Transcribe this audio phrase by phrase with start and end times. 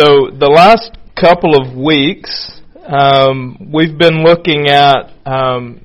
[0.00, 5.12] So the last couple of weeks, um, we've been looking at.
[5.28, 5.84] Um,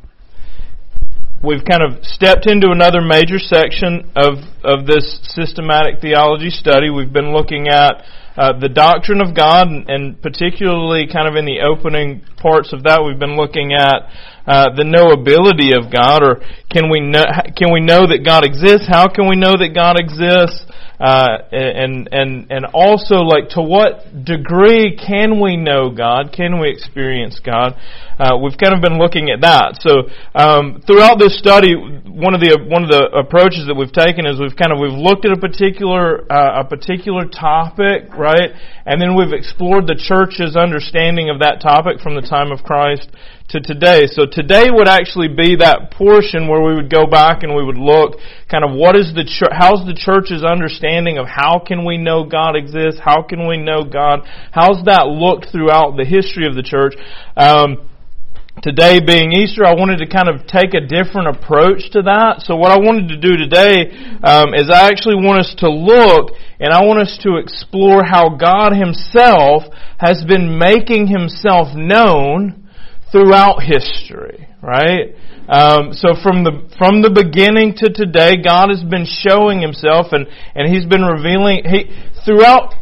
[1.44, 6.90] we've kind of stepped into another major section of of this systematic theology study.
[6.90, 8.08] We've been looking at
[8.38, 12.84] uh, the doctrine of God, and, and, particularly kind of in the opening parts of
[12.84, 14.12] that, we've been looking at
[14.48, 16.40] uh, the knowability of God, or
[16.72, 18.88] can we know can we know that God exists?
[18.88, 20.64] How can we know that God exists?
[21.00, 26.32] Uh, and and and also like to what degree can we know God?
[26.32, 27.76] Can we experience God?
[28.18, 29.76] Uh, we've kind of been looking at that.
[29.84, 34.24] So um, throughout this study, one of the one of the approaches that we've taken
[34.24, 38.56] is we've kind of we've looked at a particular uh, a particular topic, right,
[38.88, 43.12] and then we've explored the church's understanding of that topic from the time of Christ
[43.50, 44.08] to today.
[44.08, 47.78] So today would actually be that portion where we would go back and we would
[47.78, 48.18] look
[48.50, 50.85] kind of what is the church, how's the church's understanding
[51.18, 53.02] of how can we know God exists?
[53.04, 54.22] How can we know God?
[54.52, 56.94] How's that looked throughout the history of the church?
[57.36, 57.90] Um,
[58.62, 62.42] today being Easter, I wanted to kind of take a different approach to that.
[62.46, 63.90] So what I wanted to do today
[64.22, 68.38] um, is I actually want us to look and I want us to explore how
[68.38, 69.64] God Himself
[69.98, 72.70] has been making Himself known
[73.12, 75.14] throughout history, right?
[75.48, 80.26] Um, so from the from the beginning to today, God has been showing Himself, and
[80.58, 81.62] and He's been revealing.
[81.70, 81.94] He
[82.26, 82.74] throughout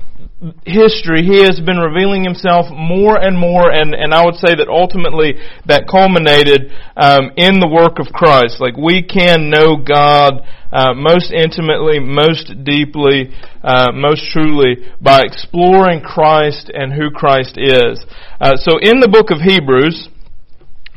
[0.63, 4.71] history, He has been revealing Himself more and more, and and I would say that
[4.71, 5.35] ultimately
[5.67, 8.63] that culminated um, in the work of Christ.
[8.63, 10.47] Like we can know God.
[10.73, 13.29] Uh, most intimately, most deeply,
[13.61, 18.03] uh, most truly by exploring Christ and who Christ is.
[18.41, 20.09] Uh, so in the book of Hebrews,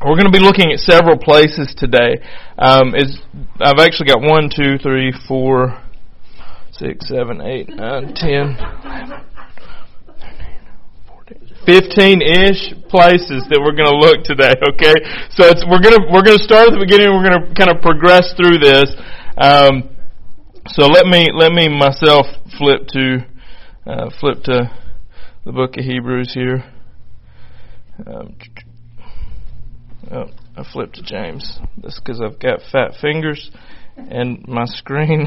[0.05, 2.17] we're going to be looking at several places today.
[2.59, 3.19] Um, is
[3.61, 5.83] I've actually got one, two, three, four,
[6.73, 8.57] six, seven, eight, nine, ten,
[11.65, 14.53] fifteen-ish places that we're going to look today.
[14.77, 14.95] Okay,
[15.31, 17.09] so we're going to we're going to start at the beginning.
[17.17, 18.93] We're going to kind of progress through this.
[19.39, 19.97] Um,
[20.69, 22.27] so let me let me myself
[22.59, 23.25] flip to
[23.87, 24.71] uh, flip to
[25.47, 26.65] the book of Hebrews here.
[28.07, 28.37] Um,
[30.11, 31.59] Oh, I flipped to James.
[31.83, 33.51] That's because I've got fat fingers
[33.97, 35.27] and my screen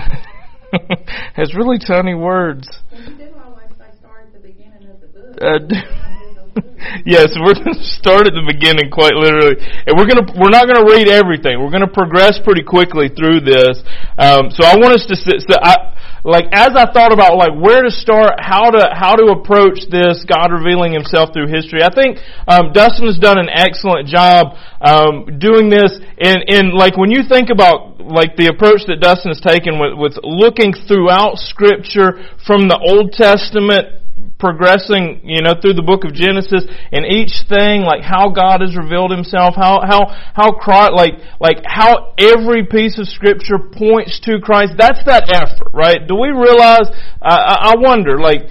[1.33, 2.67] has really tiny words.
[2.89, 3.67] Do you always
[3.99, 6.15] start at the beginning of the Uh,
[7.05, 10.53] yes, we're going to start at the beginning quite literally, and we're going to we're
[10.53, 11.59] not going to read everything.
[11.61, 13.83] We're going to progress pretty quickly through this.
[14.17, 15.15] Um, so I want us to.
[15.15, 19.31] So I, like as I thought about like where to start, how to how to
[19.39, 21.83] approach this God revealing Himself through history.
[21.83, 25.95] I think um, Dustin has done an excellent job um, doing this.
[26.19, 29.95] And in like when you think about like the approach that Dustin has taken with
[29.95, 33.99] with looking throughout Scripture from the Old Testament
[34.39, 38.75] progressing, you know, through the book of Genesis and each thing, like how God has
[38.75, 44.39] revealed himself, how, how, how Christ, like, like how every piece of scripture points to
[44.39, 44.79] Christ.
[44.79, 45.99] That's that effort, right?
[46.07, 46.87] Do we realize,
[47.21, 48.47] uh, I wonder, like,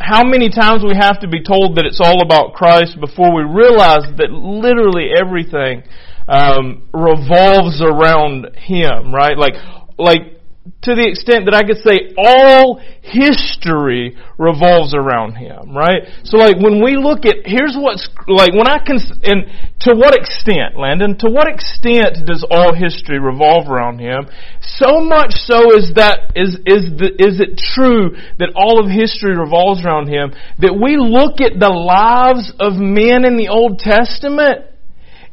[0.00, 3.42] how many times we have to be told that it's all about Christ before we
[3.42, 5.82] realize that literally everything,
[6.28, 9.36] um, revolves around Him, right?
[9.38, 9.54] Like,
[9.98, 10.37] like,
[10.82, 16.04] to the extent that I could say all history revolves around him, right?
[16.24, 19.48] So like when we look at, here's what's, like when I can, and
[19.88, 24.28] to what extent, Landon, to what extent does all history revolve around him?
[24.60, 29.36] So much so is that, is, is the, is it true that all of history
[29.36, 34.67] revolves around him that we look at the lives of men in the Old Testament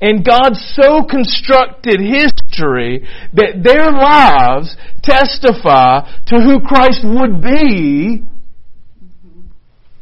[0.02, 8.24] and God so constructed history that their lives testify to who Christ would be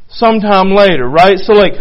[0.10, 1.38] sometime later, right?
[1.38, 1.74] So like,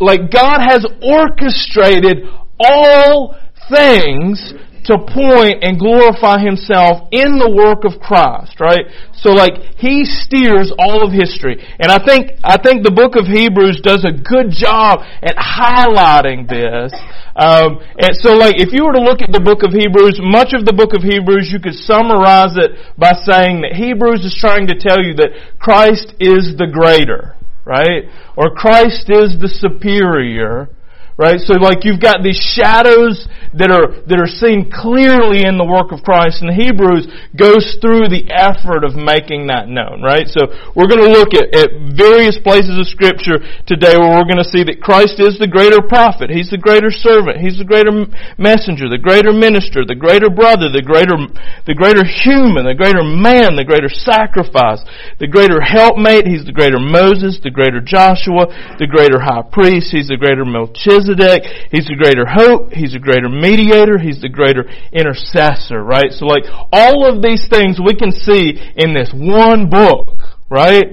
[0.00, 2.24] like God has orchestrated
[2.58, 3.36] all
[3.72, 4.52] things
[4.90, 8.90] to point and glorify himself in the work of Christ, right?
[9.14, 11.62] So like he steers all of history.
[11.78, 16.50] And I think I think the book of Hebrews does a good job at highlighting
[16.50, 16.90] this.
[17.38, 20.50] Um, and so like if you were to look at the book of Hebrews, much
[20.50, 24.66] of the book of Hebrews you could summarize it by saying that Hebrews is trying
[24.68, 25.30] to tell you that
[25.62, 28.10] Christ is the greater, right?
[28.34, 30.74] Or Christ is the superior
[31.20, 31.36] right?
[31.36, 35.92] So like you've got these shadows that are, that are seen clearly in the work
[35.92, 37.04] of Christ and Hebrews
[37.36, 40.24] goes through the effort of making that known, right?
[40.32, 43.36] So we're going to look at, at various places of scripture
[43.68, 46.32] today where we're going to see that Christ is the greater prophet.
[46.32, 47.44] He's the greater servant.
[47.44, 47.92] He's the greater
[48.40, 51.20] messenger, the greater minister, the greater brother, the greater,
[51.68, 54.80] the greater human, the greater man, the greater sacrifice,
[55.20, 56.24] the greater helpmate.
[56.24, 58.48] He's the greater Moses, the greater Joshua,
[58.80, 59.92] the greater high priest.
[59.92, 61.09] He's the greater Melchizedek.
[61.10, 61.70] Melchizedek.
[61.70, 62.72] He's the greater hope.
[62.72, 63.98] He's the greater mediator.
[63.98, 66.12] He's the greater intercessor, right?
[66.12, 70.18] So like all of these things we can see in this one book,
[70.48, 70.86] right?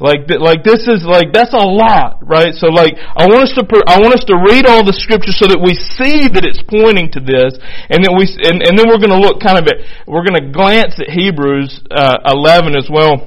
[0.00, 2.54] Like, like this is like that's a lot, right?
[2.54, 5.50] So like, I want us to I want us to read all the scripture so
[5.50, 7.58] that we see that it's pointing to this,
[7.90, 10.38] and then we and, and then we're going to look kind of at we're going
[10.38, 13.26] to glance at Hebrews uh, 11 as well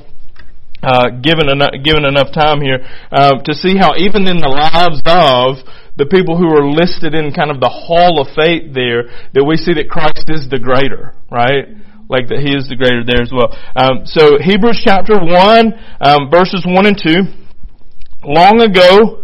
[0.84, 2.80] uh, given enough given enough time here
[3.12, 5.62] uh, to see how even in the lives of
[5.98, 9.58] the people who are listed in kind of the hall of faith there, that we
[9.58, 11.68] see that Christ is the greater, right?
[12.08, 13.52] Like that He is the greater there as well.
[13.76, 15.28] Um, so Hebrews chapter 1,
[16.02, 17.42] um, verses 1 and 2.
[18.24, 19.22] Long ago,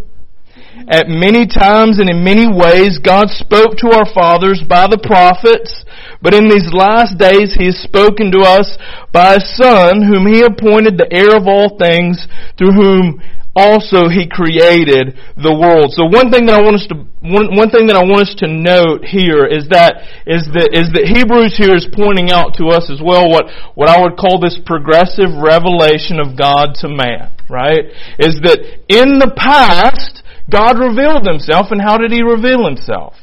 [0.88, 5.84] at many times and in many ways, God spoke to our fathers by the prophets,
[6.22, 8.78] but in these last days He has spoken to us
[9.12, 12.28] by a Son, whom He appointed the heir of all things,
[12.58, 13.22] through whom
[13.57, 15.89] also he created the world.
[15.98, 18.36] So one thing that I want us to one, one thing that I want us
[18.45, 22.69] to note here is that is that is that Hebrews here is pointing out to
[22.69, 27.33] us as well what what I would call this progressive revelation of God to man,
[27.50, 27.89] right?
[28.21, 33.18] Is that in the past God revealed himself and how did he reveal himself?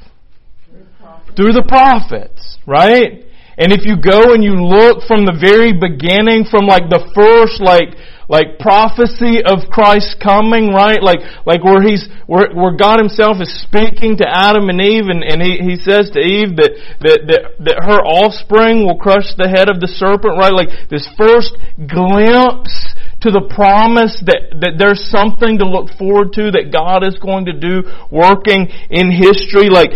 [1.39, 3.25] Through the prophets, right?
[3.57, 7.63] And if you go and you look from the very beginning, from like the first
[7.63, 7.95] like
[8.29, 11.03] like prophecy of Christ coming, right?
[11.03, 15.23] Like, like where he's, where, where God himself is speaking to Adam and Eve and,
[15.23, 19.49] and he, he says to Eve that, that, that, that her offspring will crush the
[19.49, 20.53] head of the serpent, right?
[20.53, 26.53] Like this first glimpse to the promise that, that there's something to look forward to
[26.53, 29.73] that God is going to do working in history.
[29.73, 29.93] Like,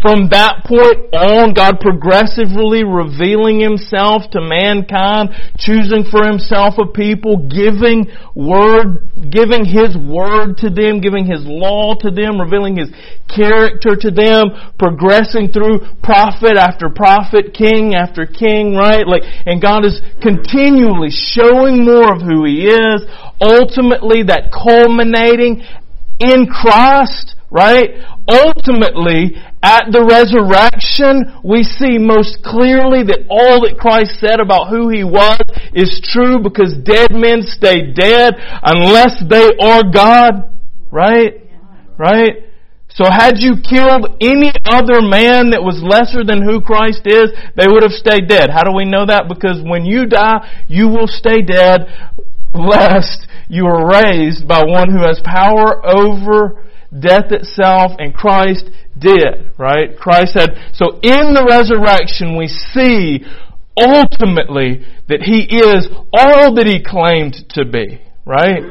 [0.00, 7.50] from that point on, God progressively revealing Himself to mankind, choosing for Himself a people,
[7.50, 12.94] giving word, giving His word to them, giving His law to them, revealing His
[13.26, 19.06] character to them, progressing through prophet after prophet, king after king, right?
[19.06, 23.02] Like, and God is continually showing more of who He is,
[23.42, 25.66] ultimately that culminating
[26.20, 27.90] in Christ, right?
[28.28, 34.88] Ultimately, at the resurrection, we see most clearly that all that Christ said about who
[34.88, 35.42] He was
[35.74, 40.54] is true because dead men stay dead unless they are God.
[40.90, 41.42] Right?
[41.98, 42.46] Right?
[42.94, 47.66] So had you killed any other man that was lesser than who Christ is, they
[47.66, 48.50] would have stayed dead.
[48.50, 49.26] How do we know that?
[49.26, 51.86] Because when you die, you will stay dead
[52.54, 58.64] lest you are raised by one who has power over death itself, and Christ
[59.00, 59.96] did, right?
[59.96, 63.24] Christ had, so in the resurrection we see
[63.76, 68.62] ultimately that He is all that He claimed to be, right?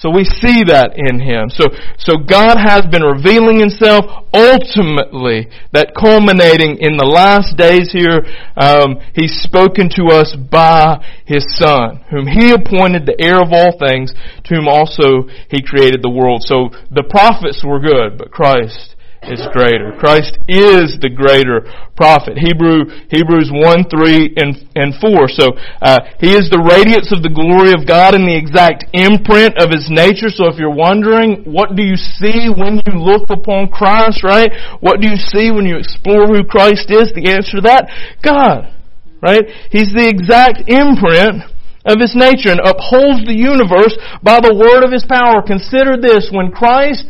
[0.00, 1.52] So we see that in him.
[1.52, 1.68] So,
[2.00, 8.24] so God has been revealing himself ultimately, that culminating in the last days here,
[8.56, 13.76] um, he's spoken to us by his son, whom he appointed the heir of all
[13.76, 14.16] things,
[14.48, 16.48] to whom also he created the world.
[16.48, 18.96] So the prophets were good, but Christ
[19.28, 19.92] is greater.
[20.00, 22.40] Christ is the greater prophet.
[22.40, 25.28] Hebrew, Hebrews 1, 3, and, and 4.
[25.28, 25.52] So,
[25.84, 29.68] uh, He is the radiance of the glory of God and the exact imprint of
[29.68, 30.32] His nature.
[30.32, 34.48] So if you're wondering, what do you see when you look upon Christ, right?
[34.80, 37.12] What do you see when you explore who Christ is?
[37.12, 37.92] The answer to that,
[38.24, 38.72] God.
[39.20, 39.44] Right?
[39.68, 41.44] He's the exact imprint
[41.84, 45.40] of his nature and upholds the universe by the word of his power.
[45.40, 47.08] Consider this, when Christ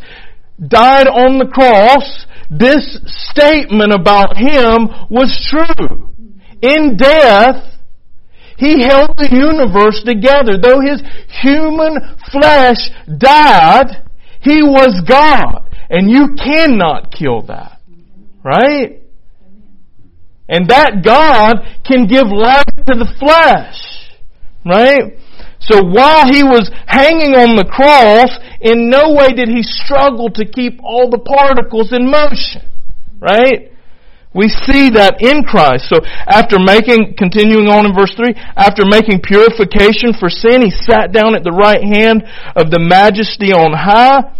[0.68, 6.12] died on the cross, this statement about him was true.
[6.60, 7.70] In death,
[8.58, 10.58] he held the universe together.
[10.60, 11.00] Though his
[11.40, 11.96] human
[12.30, 14.04] flesh died,
[14.42, 15.68] he was God.
[15.88, 17.80] And you cannot kill that.
[18.44, 19.02] Right?
[20.48, 24.10] And that God can give life to the flesh.
[24.64, 25.16] Right?
[25.60, 30.44] So while he was hanging on the cross, in no way did he struggle to
[30.44, 32.64] keep all the particles in motion.
[33.20, 33.68] Right?
[34.32, 35.92] We see that in Christ.
[35.92, 41.12] So after making, continuing on in verse 3, after making purification for sin, he sat
[41.12, 42.24] down at the right hand
[42.56, 44.32] of the majesty on high.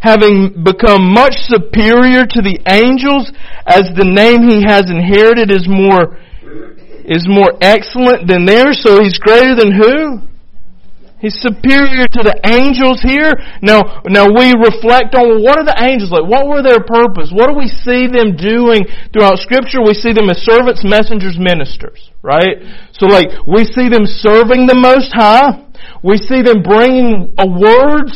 [0.00, 3.32] having become much superior to the angels,
[3.66, 6.18] as the name he has inherited is more,
[7.04, 10.27] is more excellent than theirs, so he's greater than who?
[11.18, 13.34] He's superior to the angels here.
[13.58, 16.22] Now, now we reflect on what are the angels like?
[16.22, 17.34] What were their purpose?
[17.34, 19.82] What do we see them doing throughout scripture?
[19.82, 22.62] We see them as servants, messengers, ministers, right?
[22.94, 25.66] So like, we see them serving the Most High.
[26.06, 28.14] We see them bringing words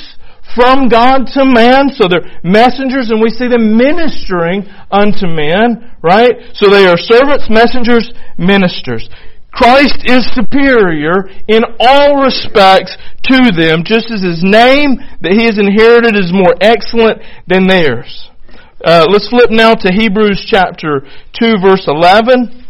[0.54, 6.54] from God to man, so they're messengers, and we see them ministering unto men, right?
[6.54, 9.08] So they are servants, messengers, ministers.
[9.52, 15.58] Christ is superior in all respects to them, just as his name that he has
[15.58, 18.30] inherited is more excellent than theirs.
[18.82, 21.06] Uh, let's flip now to Hebrews chapter
[21.38, 22.64] 2 verse 11.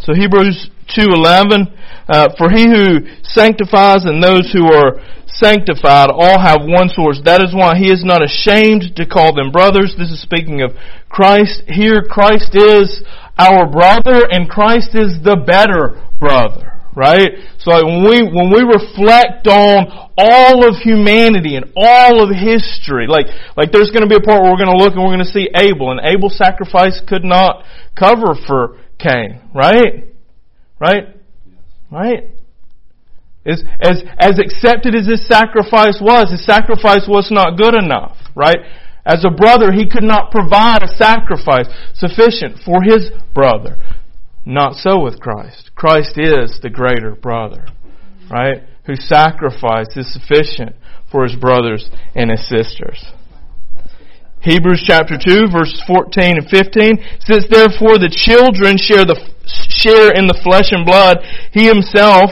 [0.00, 1.72] So Hebrews 2:11,
[2.08, 7.20] uh, for he who sanctifies and those who are sanctified all have one source.
[7.24, 9.94] That is why he is not ashamed to call them brothers.
[9.96, 10.76] This is speaking of
[11.08, 11.62] Christ.
[11.66, 13.02] Here Christ is
[13.38, 16.70] our brother and Christ is the better brother.
[16.96, 17.42] Right?
[17.58, 23.26] So when we, when we reflect on all of humanity and all of history, like,
[23.56, 25.90] like there's gonna be a part where we're gonna look and we're gonna see Abel,
[25.90, 27.64] and Abel's sacrifice could not
[27.98, 29.40] cover for Cain.
[29.52, 30.06] Right?
[30.78, 31.16] Right?
[31.90, 32.30] Right?
[33.44, 38.56] As, as, as accepted as his sacrifice was, his sacrifice was not good enough, right?
[39.06, 43.76] As a brother, he could not provide a sacrifice sufficient for his brother.
[44.46, 45.70] Not so with Christ.
[45.74, 47.66] Christ is the greater brother,
[48.30, 48.62] right?
[48.86, 50.76] Whose sacrifice is sufficient
[51.10, 53.04] for his brothers and his sisters.
[54.44, 59.16] Hebrews chapter 2 verses 14 and 15 since therefore the children share the
[59.72, 62.28] share in the flesh and blood he himself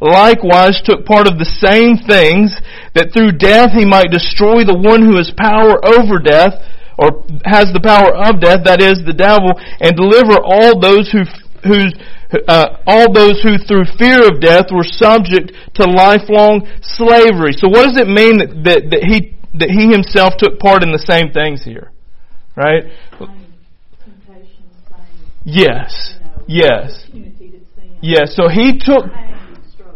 [0.00, 2.54] likewise took part of the same things,
[2.94, 6.54] that through death he might destroy the one who has power over death,
[6.98, 11.26] or has the power of death, that is, the devil, and deliver all those who,
[11.66, 11.90] whose,
[12.46, 17.52] uh, all those who through fear of death were subject to lifelong slavery.
[17.58, 20.92] So what does it mean that, that, that he, that he himself took part in
[20.92, 21.90] the same things here?
[22.56, 22.84] Right?
[25.44, 26.16] Yes.
[26.46, 27.06] Yes.
[28.00, 28.36] Yes.
[28.36, 29.04] So he took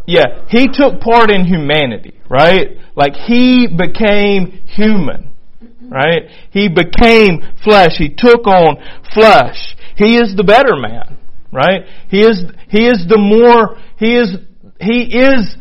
[0.08, 2.78] yeah, he took part in humanity, right?
[2.96, 5.34] Like he became human,
[5.82, 6.22] right?
[6.50, 7.98] He became flesh.
[7.98, 8.78] He took on
[9.12, 9.76] flesh.
[9.96, 11.18] He is the better man,
[11.52, 11.82] right?
[12.08, 14.34] He is, he is the more, he is,
[14.80, 15.54] he is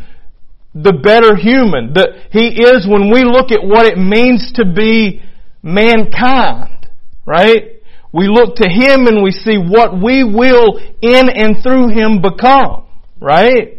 [0.73, 1.91] the better human.
[1.91, 5.21] The, he is when we look at what it means to be
[5.61, 6.87] mankind,
[7.25, 7.81] right?
[8.13, 12.85] We look to him and we see what we will in and through him become,
[13.19, 13.76] right?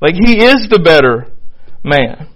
[0.00, 1.32] Like he is the better
[1.82, 2.28] man.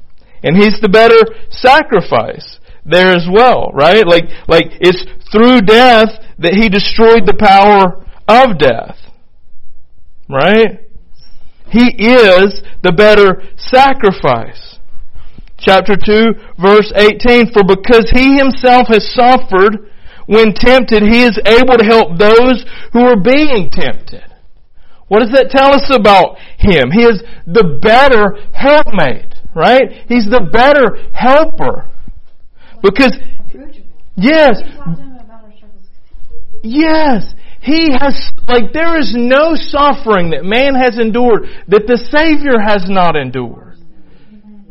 [0.42, 4.06] And he's the better sacrifice there as well, right?
[4.06, 8.98] Like, like it's through death that he destroyed the power of death.
[10.28, 10.80] Right?
[11.70, 14.78] He is the better sacrifice.
[15.58, 19.88] Chapter 2 verse 18, for because he himself has suffered
[20.26, 24.24] when tempted, he is able to help those who are being tempted.
[25.12, 26.90] What does that tell us about him?
[26.90, 30.08] He is the better helpmate, right?
[30.08, 31.84] He's the better helper.
[32.82, 33.12] Because,
[34.16, 34.56] yes,
[36.62, 42.58] yes, he has, like, there is no suffering that man has endured that the Savior
[42.58, 43.76] has not endured.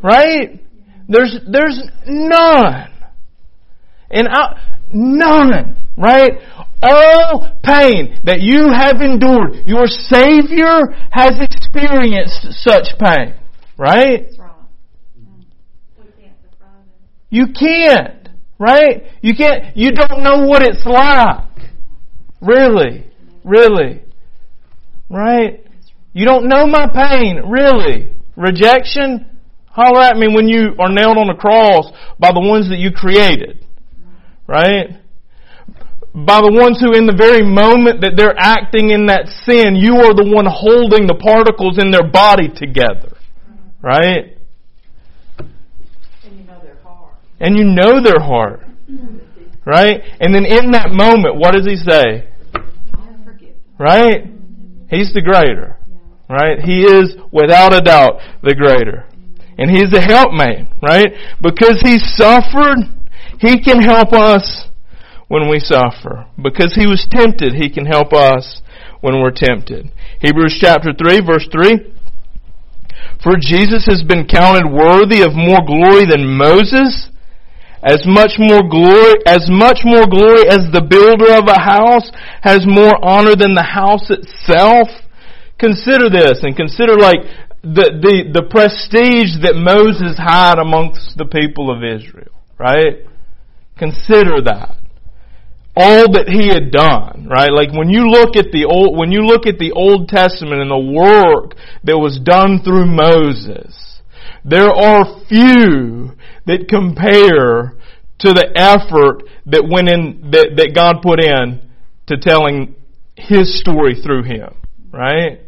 [0.01, 0.60] Right?
[1.07, 2.89] There's, there's none.
[4.10, 4.60] And I,
[4.91, 5.77] none.
[5.95, 6.31] Right?
[6.81, 13.35] All pain that you have endured, your Savior has experienced such pain.
[13.77, 14.27] Right?
[17.29, 18.29] You can't.
[18.59, 19.03] Right?
[19.21, 21.47] You can't, you don't know what it's like.
[22.41, 23.05] Really.
[23.43, 24.03] Really.
[25.09, 25.65] Right?
[26.13, 27.41] You don't know my pain.
[27.50, 28.13] Really.
[28.35, 29.27] Rejection?
[29.65, 32.91] Holler at me when you are nailed on a cross by the ones that you
[32.91, 33.65] created.
[34.45, 35.00] Right?
[36.13, 39.95] By the ones who in the very moment that they're acting in that sin, you
[40.03, 43.15] are the one holding the particles in their body together.
[43.81, 44.37] Right?
[45.39, 47.15] And you know their heart.
[47.39, 48.59] And you know their heart.
[49.65, 50.01] Right?
[50.19, 52.27] And then in that moment, what does he say?
[53.79, 54.27] Right?
[54.89, 55.77] He's the greater.
[56.27, 56.59] Right?
[56.59, 59.07] He is without a doubt the greater.
[59.57, 61.13] And he's the helpmate, right?
[61.41, 62.79] Because he suffered,
[63.39, 64.70] he can help us
[65.31, 66.27] when we suffer.
[66.35, 68.61] Because he was tempted, he can help us
[69.00, 69.88] when we're tempted.
[70.19, 71.88] Hebrews chapter 3 verse 3.
[73.23, 77.07] For Jesus has been counted worthy of more glory than Moses,
[77.81, 82.11] as much more glory, as much more glory as the builder of a house
[82.43, 84.91] has more honor than the house itself.
[85.57, 87.23] Consider this and consider like
[87.63, 93.07] the, the, the prestige that Moses had amongst the people of Israel, right?
[93.77, 94.80] Consider that.
[95.75, 97.51] All that he had done, right?
[97.51, 100.69] Like when you look at the old, when you look at the Old Testament and
[100.69, 104.01] the work that was done through Moses,
[104.43, 106.11] there are few
[106.45, 107.77] that compare
[108.19, 111.69] to the effort that went in, that, that God put in
[112.07, 112.75] to telling
[113.15, 114.53] his story through him,
[114.91, 115.39] right?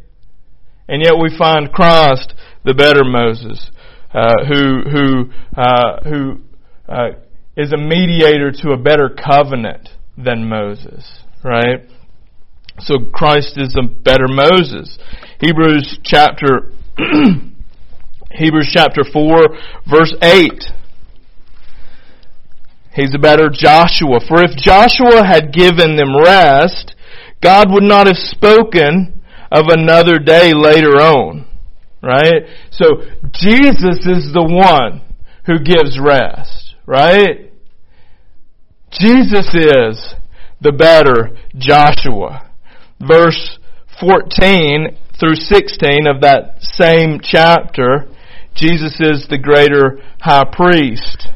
[0.88, 3.70] And yet we find Christ, the better Moses,
[4.14, 6.42] uh, who who uh, who
[6.88, 7.20] uh,
[7.58, 11.82] is a mediator to a better covenant than Moses, right?
[12.80, 14.98] So Christ is a better Moses.
[15.40, 16.72] Hebrews chapter
[18.32, 19.38] Hebrews chapter 4
[19.88, 20.72] verse 8
[22.96, 24.20] He's a better Joshua.
[24.28, 26.96] For if Joshua had given them rest,
[27.42, 31.46] God would not have spoken of another day later on.
[32.02, 32.44] Right?
[32.70, 33.02] So
[33.32, 35.02] Jesus is the one
[35.46, 36.76] who gives rest.
[36.86, 37.53] Right?
[39.00, 40.16] Jesus is
[40.62, 42.50] the better Joshua.
[43.00, 43.60] Verse
[44.00, 48.08] 14 through 16 of that same chapter,
[48.56, 51.28] Jesus is the greater high priest.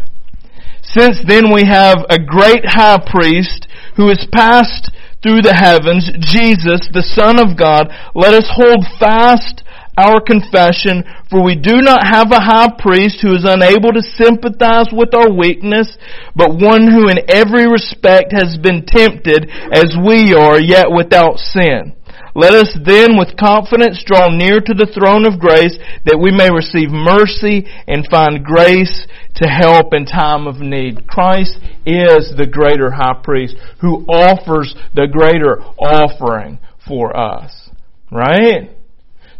[0.82, 6.88] Since then we have a great high priest who has passed through the heavens, Jesus,
[6.94, 9.64] the Son of God, let us hold fast
[9.98, 14.88] our confession, for we do not have a high priest who is unable to sympathize
[14.94, 15.98] with our weakness,
[16.36, 21.98] but one who in every respect has been tempted as we are, yet without sin.
[22.38, 25.75] Let us then with confidence draw near to the throne of grace
[26.06, 29.08] that we may receive mercy and find grace
[29.42, 31.08] to help in time of need.
[31.08, 37.72] Christ is the greater high priest who offers the greater offering for us.
[38.12, 38.76] Right?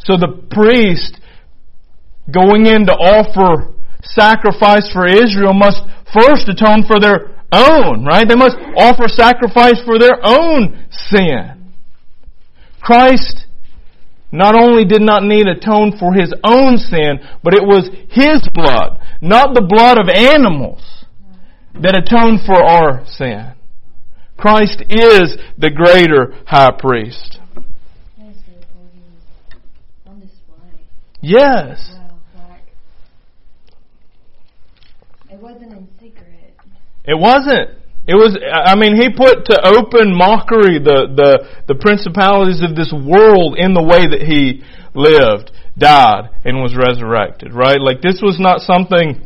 [0.08, 1.20] So the priest
[2.32, 5.84] going in to offer sacrifice for Israel must
[6.16, 8.24] first atone for their own, right?
[8.28, 11.74] They must offer sacrifice for their own sin.
[12.80, 13.48] Christ
[14.32, 19.00] not only did not need atone for his own sin, but it was his blood,
[19.20, 21.04] not the blood of animals,
[21.82, 23.54] that atoned for our sin.
[24.38, 27.39] Christ is the greater high priest.
[31.28, 31.98] Yes.
[35.30, 36.56] it wasn't in secret.
[37.04, 37.72] It wasn't.
[38.08, 42.94] It was, I mean, he put to open mockery the, the, the principalities of this
[42.96, 44.63] world in the way that he
[44.96, 47.82] lived, died, and was resurrected, right?
[47.82, 49.20] Like this was not something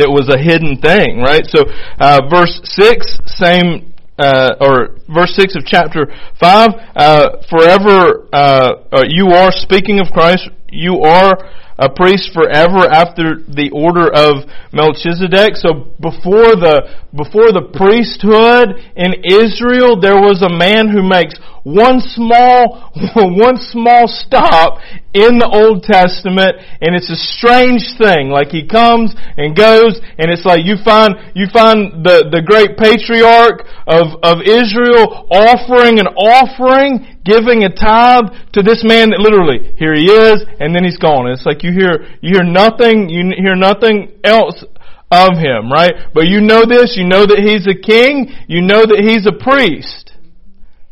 [0.00, 1.44] that was a hidden thing, right?
[1.44, 1.68] So,
[2.00, 6.08] uh, verse 6, same, uh, or verse 6 of chapter
[6.40, 11.48] 5, uh, forever, uh, you are, speaking of Christ, you are
[11.78, 15.54] a priest forever after the order of Melchizedek.
[15.54, 21.38] So before the, before the priesthood in Israel, there was a man who makes
[21.68, 24.80] one small, one small stop
[25.12, 28.32] in the Old Testament, and it's a strange thing.
[28.32, 32.80] Like he comes and goes, and it's like you find, you find the, the great
[32.80, 39.74] patriarch of, of Israel offering an offering, giving a tithe to this man that literally,
[39.76, 41.28] here he is, and then he's gone.
[41.28, 44.64] It's like you hear, you hear nothing, you hear nothing else
[45.10, 45.92] of him, right?
[46.12, 49.32] But you know this, you know that he's a king, you know that he's a
[49.32, 50.12] priest,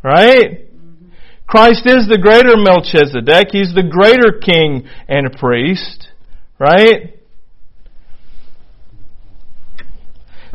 [0.03, 0.67] right?
[1.47, 6.09] Christ is the greater Melchizedek, he's the greater king and priest,
[6.59, 7.15] right?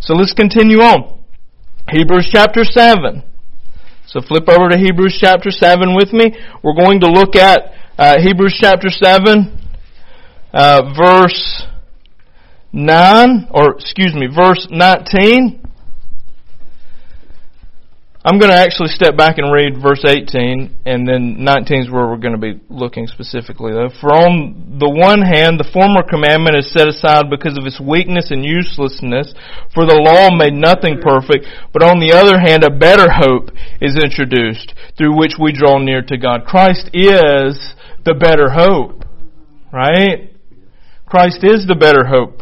[0.01, 1.23] So let's continue on.
[1.89, 3.23] Hebrews chapter 7.
[4.07, 6.35] So flip over to Hebrews chapter 7 with me.
[6.63, 9.60] We're going to look at uh, Hebrews chapter 7,
[10.53, 11.63] uh, verse
[12.73, 15.61] 9, or excuse me, verse 19.
[18.23, 22.05] I'm going to actually step back and read verse 18, and then 19 is where
[22.05, 23.89] we're going to be looking specifically, though.
[23.89, 28.29] For on the one hand, the former commandment is set aside because of its weakness
[28.29, 29.33] and uselessness,
[29.73, 33.49] for the law made nothing perfect, but on the other hand, a better hope
[33.81, 36.45] is introduced, through which we draw near to God.
[36.45, 37.73] Christ is
[38.05, 39.01] the better hope,
[39.73, 40.29] right?
[41.11, 42.39] Christ is the better hope.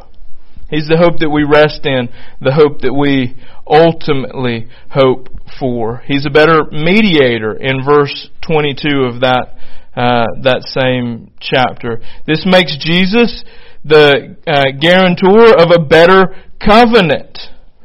[0.70, 2.08] He's the hope that we rest in,
[2.40, 3.34] the hope that we
[3.66, 5.30] ultimately hope
[5.60, 6.04] for.
[6.06, 9.58] He's a better mediator in verse 22 of that
[9.98, 12.00] uh, that same chapter.
[12.28, 13.44] This makes Jesus
[13.84, 17.40] the uh, guarantor of a better covenant,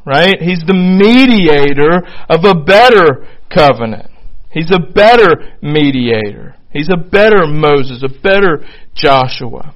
[0.05, 0.37] right?
[0.39, 4.11] He's the mediator of a better covenant.
[4.51, 6.57] He's a better mediator.
[6.71, 9.75] He's a better Moses, a better Joshua.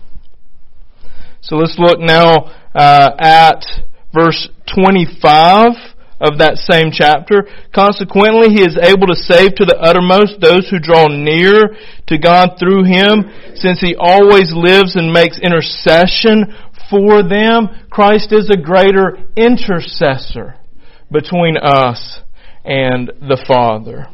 [1.40, 3.64] So let's look now uh, at
[4.12, 5.72] verse 25
[6.20, 7.46] of that same chapter.
[7.72, 11.78] Consequently, he is able to save to the uttermost those who draw near
[12.10, 16.54] to God through him, since he always lives and makes intercession
[16.90, 17.86] for them.
[17.90, 20.56] Christ is a greater intercessor
[21.10, 22.20] between us
[22.64, 24.08] and the Father.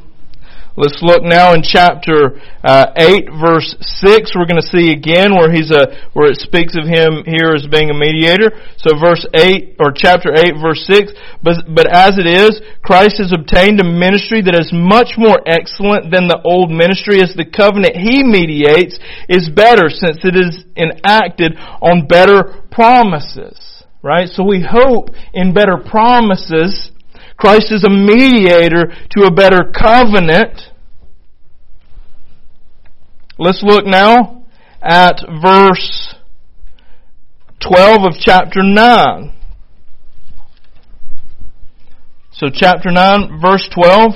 [0.77, 2.35] Let's look now in chapter
[2.65, 4.35] uh, 8, verse 6.
[4.35, 7.71] We're going to see again where he's a, where it speaks of him here as
[7.71, 8.51] being a mediator.
[8.83, 11.13] So verse 8, or chapter 8, verse 6.
[11.45, 16.11] But, but as it is, Christ has obtained a ministry that is much more excellent
[16.11, 21.55] than the old ministry as the covenant he mediates is better since it is enacted
[21.87, 23.85] on better promises.
[24.03, 24.27] Right?
[24.27, 26.91] So we hope in better promises
[27.37, 30.61] Christ is a mediator to a better covenant.
[33.39, 34.45] Let's look now
[34.81, 36.15] at verse
[37.61, 39.33] 12 of chapter 9.
[42.33, 44.13] So chapter 9, verse 12.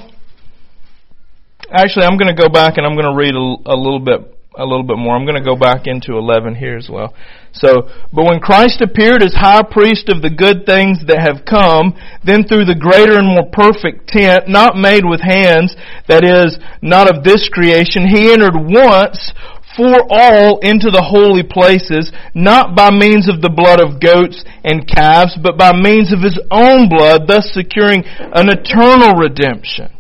[1.70, 4.37] Actually, I'm going to go back and I'm going to read a, a little bit
[4.58, 5.14] a little bit more.
[5.14, 7.14] I'm going to go back into 11 here as well.
[7.52, 11.94] So, but when Christ appeared as high priest of the good things that have come,
[12.26, 15.74] then through the greater and more perfect tent, not made with hands,
[16.08, 19.32] that is, not of this creation, he entered once
[19.78, 24.90] for all into the holy places, not by means of the blood of goats and
[24.90, 28.02] calves, but by means of his own blood, thus securing
[28.34, 29.94] an eternal redemption.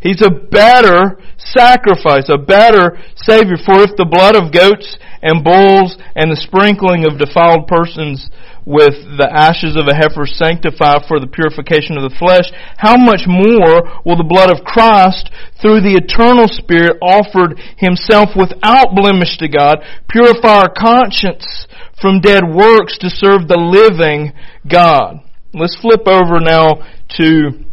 [0.00, 3.60] He's a better sacrifice, a better Savior.
[3.60, 8.32] For if the blood of goats and bulls and the sprinkling of defiled persons
[8.64, 12.48] with the ashes of a heifer sanctify for the purification of the flesh,
[12.80, 15.28] how much more will the blood of Christ,
[15.60, 21.68] through the eternal Spirit offered Himself without blemish to God, purify our conscience
[22.00, 24.32] from dead works to serve the living
[24.64, 25.20] God?
[25.52, 26.88] Let's flip over now
[27.20, 27.68] to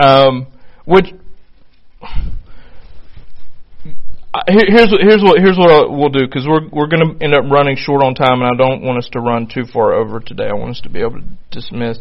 [0.00, 0.46] um,
[0.84, 1.12] which
[4.48, 7.76] here's here's what here's what we'll do because we're we're going to end up running
[7.76, 10.48] short on time, and I don't want us to run too far over today.
[10.50, 11.98] I want us to be able to dismiss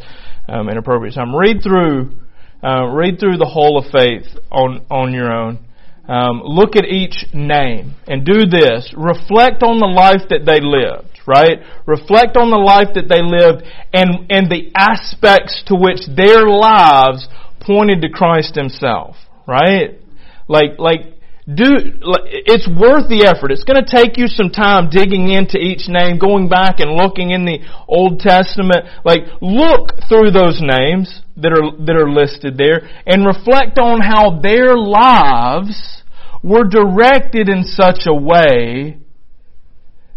[0.47, 1.35] um, in appropriate time.
[1.35, 2.17] Read through
[2.63, 5.59] uh, read through the whole of faith on on your own.
[6.07, 8.93] Um, look at each name and do this.
[8.97, 11.19] Reflect on the life that they lived.
[11.25, 11.59] Right?
[11.85, 13.63] Reflect on the life that they lived
[13.93, 17.27] and and the aspects to which their lives
[17.61, 19.15] pointed to Christ Himself.
[19.47, 19.99] Right?
[20.47, 21.13] Like like
[21.45, 23.51] do it's worth the effort.
[23.51, 27.31] It's going to take you some time digging into each name, going back and looking
[27.31, 28.87] in the Old Testament.
[29.03, 34.39] Like look through those names that are that are listed there and reflect on how
[34.39, 36.03] their lives
[36.43, 38.99] were directed in such a way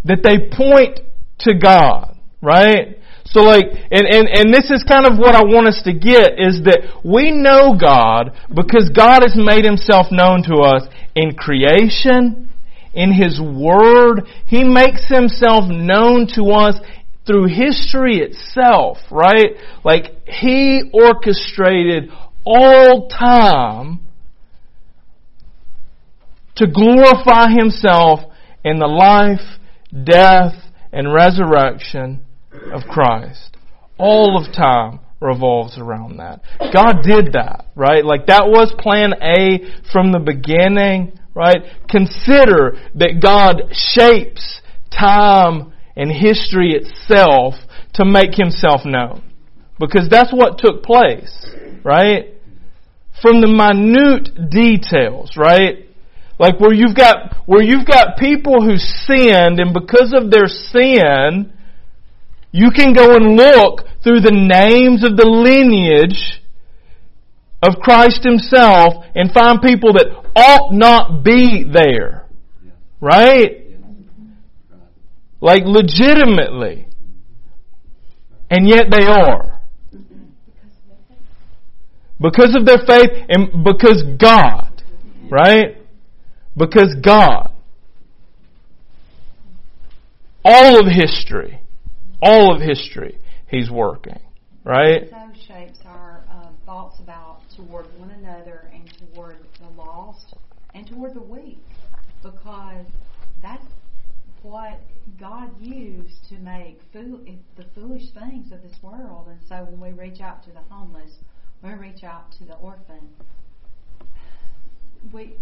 [0.04, 1.00] that they point
[1.40, 2.98] to God, right?
[3.26, 6.38] So like, and, and, and this is kind of what I want us to get
[6.38, 12.50] is that we know God because God has made Himself known to us in creation,
[12.94, 14.22] in His Word.
[14.46, 16.76] He makes Himself known to us
[17.26, 19.58] through history itself, right?
[19.84, 22.10] Like, He orchestrated
[22.44, 24.00] all time
[26.54, 28.20] to glorify Himself
[28.62, 29.58] in the life,
[30.04, 30.54] death,
[30.92, 32.25] and resurrection
[32.72, 33.56] of Christ.
[33.98, 36.42] All of time revolves around that.
[36.72, 38.04] God did that, right?
[38.04, 41.62] Like that was plan A from the beginning, right?
[41.88, 47.54] Consider that God shapes time and history itself
[47.94, 49.22] to make himself known.
[49.78, 52.34] Because that's what took place, right?
[53.22, 55.86] From the minute details, right?
[56.38, 61.52] Like where you've got, where you've got people who sinned and because of their sin,
[62.56, 66.40] you can go and look through the names of the lineage
[67.62, 72.24] of Christ Himself and find people that ought not be there.
[72.98, 73.76] Right?
[75.42, 76.88] Like legitimately.
[78.48, 79.60] And yet they are.
[82.18, 84.82] Because of their faith and because God.
[85.30, 85.76] Right?
[86.56, 87.52] Because God.
[90.42, 91.60] All of history
[92.28, 94.18] all of history, He's working.
[94.64, 95.08] Right?
[95.10, 100.34] So shapes our uh, thoughts about toward one another and toward the lost
[100.74, 101.62] and toward the weak.
[102.22, 102.84] because
[103.42, 103.64] that's
[104.42, 104.80] what
[105.20, 107.24] God used to make fool-
[107.56, 109.28] the foolish things of this world.
[109.28, 111.12] And so when we reach out to the homeless,
[111.60, 113.08] when we reach out to the orphan,
[115.12, 115.36] we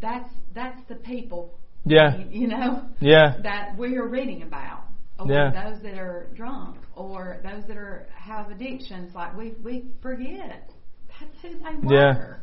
[0.00, 1.54] that's that's the people.
[1.84, 2.18] Yeah.
[2.18, 3.38] You, you know Yeah.
[3.42, 4.84] that we are reading about,
[5.30, 5.50] or Yeah.
[5.70, 9.14] those that are drunk, or those that are have addictions.
[9.14, 10.70] Like we we forget
[11.20, 12.40] that's who they were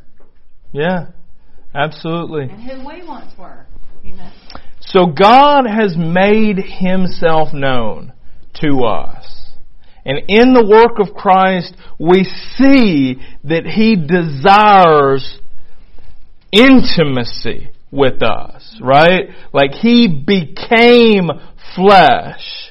[0.72, 0.80] Yeah.
[0.82, 1.06] Yeah.
[1.74, 2.44] Absolutely.
[2.44, 3.66] and who we once were.
[4.02, 4.30] You know.
[4.80, 8.12] So God has made himself known
[8.62, 9.26] to us.
[10.04, 15.38] And in the work of Christ, we see that he desires
[16.50, 19.28] intimacy with us, right?
[19.52, 21.28] Like he became
[21.74, 22.69] flesh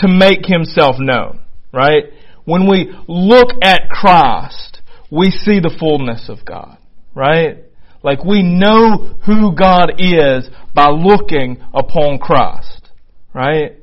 [0.00, 1.40] to make himself known,
[1.72, 2.04] right?
[2.44, 6.78] When we look at Christ, we see the fullness of God,
[7.14, 7.58] right?
[8.02, 12.90] Like we know who God is by looking upon Christ,
[13.34, 13.76] right?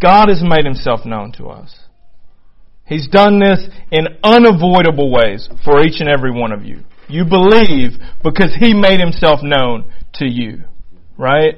[0.00, 1.74] God has made himself known to us.
[2.84, 6.80] He's done this in unavoidable ways for each and every one of you.
[7.08, 10.64] You believe because he made himself known to you,
[11.16, 11.54] right?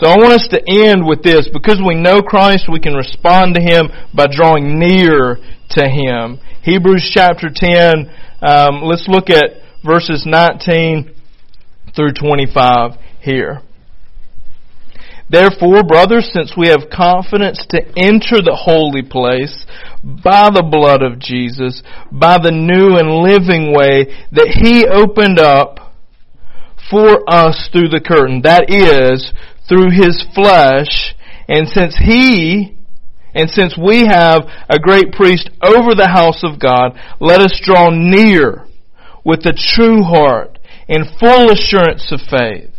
[0.00, 1.50] So I want us to end with this.
[1.52, 5.36] Because we know Christ, we can respond to Him by drawing near
[5.76, 6.40] to Him.
[6.62, 8.10] Hebrews chapter 10,
[8.40, 11.14] um, let's look at verses 19
[11.94, 13.60] through 25 here.
[15.28, 19.66] Therefore, brothers, since we have confidence to enter the holy place
[20.02, 25.92] by the blood of Jesus, by the new and living way that He opened up
[26.90, 29.30] for us through the curtain, that is,
[29.70, 31.14] through His flesh,
[31.48, 32.76] and since He,
[33.32, 37.88] and since we have a great priest over the house of God, let us draw
[37.90, 38.66] near
[39.24, 42.74] with a true heart in full assurance of faith.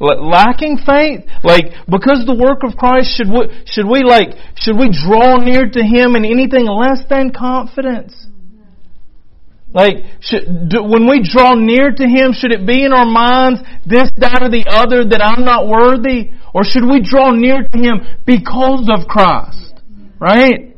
[0.00, 1.26] Lacking faith?
[1.42, 5.68] Like, because the work of Christ, should we, should we like, should we draw near
[5.68, 8.28] to Him in anything less than confidence?
[9.78, 13.62] Like, should, do, when we draw near to Him, should it be in our minds,
[13.86, 16.34] this, that, or the other, that I'm not worthy?
[16.52, 19.78] Or should we draw near to Him because of Christ?
[20.18, 20.74] Right?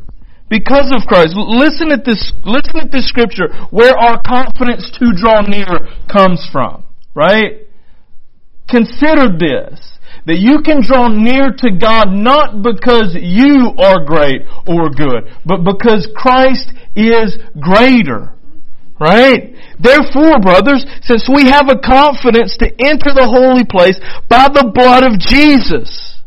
[0.50, 1.32] Because of Christ.
[1.32, 6.84] Listen at this, listen at this scripture where our confidence to draw near comes from.
[7.14, 7.64] Right?
[8.68, 9.80] Consider this.
[10.26, 15.64] That you can draw near to God not because you are great or good, but
[15.64, 18.36] because Christ is greater.
[19.00, 19.56] Right?
[19.80, 23.96] Therefore, brothers, since we have a confidence to enter the holy place
[24.28, 26.20] by the blood of Jesus,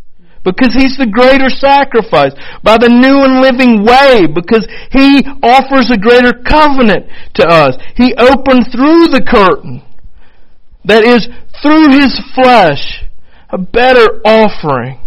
[0.44, 2.34] because He's the greater sacrifice,
[2.66, 7.06] by the new and living way, because He offers a greater covenant
[7.38, 7.78] to us.
[7.94, 9.86] He opened through the curtain,
[10.84, 11.30] that is,
[11.62, 13.06] through His flesh,
[13.54, 14.98] a better offering.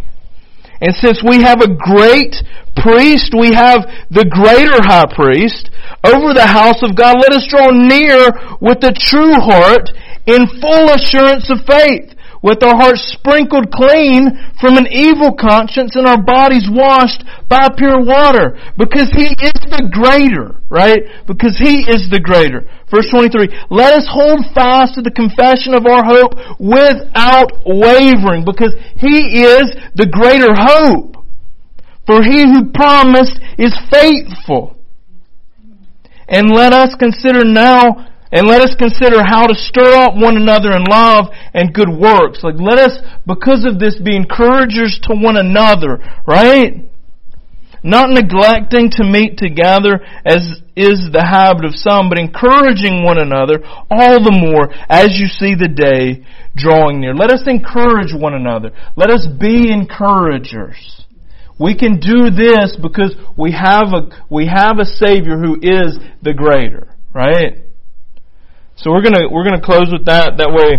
[0.81, 2.37] And since we have a great
[2.77, 5.71] priest, we have the greater high priest
[6.15, 7.17] over the house of God.
[7.19, 9.91] Let us draw near with a true heart
[10.27, 16.07] in full assurance of faith, with our hearts sprinkled clean from an evil conscience and
[16.07, 18.59] our bodies washed by pure water.
[18.77, 21.27] Because He is the greater, right?
[21.27, 22.67] Because He is the greater.
[22.91, 28.75] Verse 23, let us hold fast to the confession of our hope without wavering, because
[28.95, 31.17] He is the greater hope.
[32.07, 34.76] For He who promised is faithful.
[36.29, 40.73] And let us consider now, and let us consider how to stir up one another
[40.73, 42.43] in love and good works.
[42.43, 46.91] Like let us, because of this, be encouragers to one another, right?
[47.83, 53.65] Not neglecting to meet together as is the habit of some, but encouraging one another
[53.65, 57.15] all the more as you see the day drawing near.
[57.15, 58.73] Let us encourage one another.
[58.97, 60.96] Let us be encouragers.
[61.59, 66.35] We can do this because we have a, we have a Savior who is the
[66.35, 67.65] greater, right?
[68.77, 70.37] So we're gonna, we're gonna close with that.
[70.37, 70.79] That way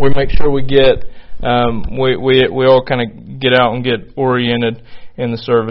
[0.00, 1.04] we make sure we get,
[1.42, 4.82] um, we, we, we all kind of get out and get oriented
[5.16, 5.68] in the service.